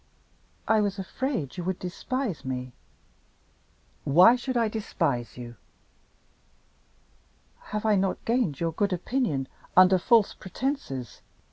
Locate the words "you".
1.57-1.63, 5.37-5.57